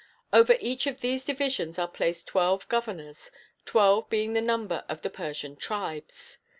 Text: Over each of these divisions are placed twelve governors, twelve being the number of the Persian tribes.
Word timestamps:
Over 0.33 0.57
each 0.59 0.87
of 0.87 1.01
these 1.01 1.23
divisions 1.25 1.77
are 1.77 1.87
placed 1.87 2.25
twelve 2.25 2.67
governors, 2.69 3.29
twelve 3.65 4.09
being 4.09 4.33
the 4.33 4.41
number 4.41 4.83
of 4.89 5.03
the 5.03 5.11
Persian 5.11 5.55
tribes. 5.55 6.39